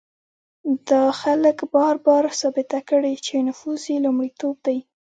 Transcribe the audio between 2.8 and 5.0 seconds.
کړې چې نفوذ یې لومړیتوب دی.